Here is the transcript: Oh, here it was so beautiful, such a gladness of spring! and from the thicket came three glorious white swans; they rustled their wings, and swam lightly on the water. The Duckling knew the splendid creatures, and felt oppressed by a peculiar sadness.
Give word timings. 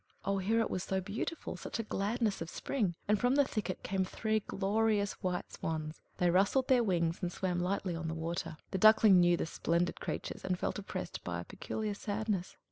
Oh, 0.25 0.39
here 0.39 0.59
it 0.59 0.71
was 0.71 0.81
so 0.81 0.99
beautiful, 0.99 1.55
such 1.55 1.77
a 1.77 1.83
gladness 1.83 2.41
of 2.41 2.49
spring! 2.49 2.95
and 3.07 3.19
from 3.19 3.35
the 3.35 3.45
thicket 3.45 3.83
came 3.83 4.03
three 4.03 4.39
glorious 4.39 5.11
white 5.21 5.53
swans; 5.53 6.01
they 6.17 6.31
rustled 6.31 6.69
their 6.69 6.83
wings, 6.83 7.19
and 7.21 7.31
swam 7.31 7.59
lightly 7.59 7.95
on 7.95 8.07
the 8.07 8.15
water. 8.15 8.57
The 8.71 8.79
Duckling 8.79 9.19
knew 9.19 9.37
the 9.37 9.45
splendid 9.45 9.99
creatures, 9.99 10.43
and 10.43 10.57
felt 10.57 10.79
oppressed 10.79 11.23
by 11.23 11.39
a 11.41 11.45
peculiar 11.45 11.93
sadness. 11.93 12.55